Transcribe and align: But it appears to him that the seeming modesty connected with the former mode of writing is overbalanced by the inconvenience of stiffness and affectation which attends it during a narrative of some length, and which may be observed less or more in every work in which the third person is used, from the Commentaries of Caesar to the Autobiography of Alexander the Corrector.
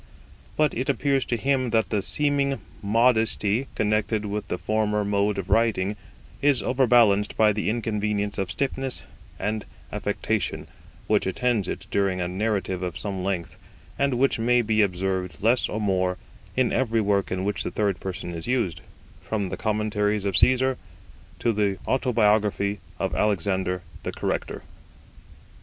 But 0.57 0.73
it 0.73 0.89
appears 0.89 1.25
to 1.25 1.37
him 1.37 1.69
that 1.69 1.91
the 1.91 2.01
seeming 2.01 2.59
modesty 2.81 3.67
connected 3.75 4.25
with 4.25 4.47
the 4.47 4.57
former 4.57 5.05
mode 5.05 5.37
of 5.37 5.51
writing 5.51 5.95
is 6.41 6.63
overbalanced 6.63 7.37
by 7.37 7.53
the 7.53 7.69
inconvenience 7.69 8.39
of 8.39 8.49
stiffness 8.49 9.03
and 9.37 9.63
affectation 9.91 10.65
which 11.05 11.27
attends 11.27 11.67
it 11.67 11.85
during 11.91 12.19
a 12.19 12.27
narrative 12.27 12.81
of 12.81 12.97
some 12.97 13.23
length, 13.23 13.57
and 13.99 14.15
which 14.15 14.39
may 14.39 14.63
be 14.63 14.81
observed 14.81 15.43
less 15.43 15.69
or 15.69 15.79
more 15.79 16.17
in 16.57 16.73
every 16.73 16.99
work 16.99 17.31
in 17.31 17.43
which 17.43 17.61
the 17.61 17.69
third 17.69 17.99
person 17.99 18.33
is 18.33 18.47
used, 18.47 18.81
from 19.21 19.49
the 19.49 19.55
Commentaries 19.65 20.25
of 20.25 20.35
Caesar 20.35 20.79
to 21.37 21.53
the 21.53 21.77
Autobiography 21.87 22.79
of 22.97 23.13
Alexander 23.13 23.83
the 24.01 24.11
Corrector. 24.11 24.63